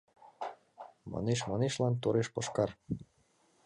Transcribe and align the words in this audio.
—Манеш-манешлан— 1.11 1.93
тореш 2.01 2.27
пашкар!.. 2.35 2.69